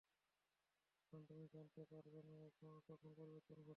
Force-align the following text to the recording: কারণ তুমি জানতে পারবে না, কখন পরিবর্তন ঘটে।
কারণ 1.07 1.23
তুমি 1.29 1.45
জানতে 1.53 1.81
পারবে 1.91 2.19
না, 2.29 2.37
কখন 2.89 3.09
পরিবর্তন 3.17 3.57
ঘটে। 3.57 3.69